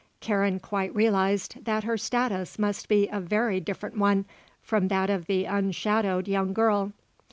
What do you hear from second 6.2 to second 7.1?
young girl.